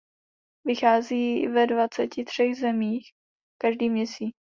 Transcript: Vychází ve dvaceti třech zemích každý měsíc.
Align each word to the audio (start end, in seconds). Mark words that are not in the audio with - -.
Vychází 0.65 1.47
ve 1.47 1.67
dvaceti 1.67 2.23
třech 2.25 2.55
zemích 2.55 3.11
každý 3.61 3.89
měsíc. 3.89 4.35